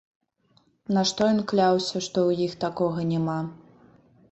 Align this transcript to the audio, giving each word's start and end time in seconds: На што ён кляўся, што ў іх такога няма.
На 0.97 1.03
што 1.09 1.21
ён 1.33 1.39
кляўся, 1.51 1.97
што 2.07 2.17
ў 2.27 2.31
іх 2.49 2.57
такога 2.65 2.99
няма. 3.13 3.39